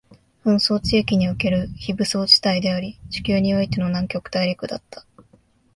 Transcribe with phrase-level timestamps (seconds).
[0.43, 5.05] 紛争地域における非武装地帯であり、地球においての南極大陸だった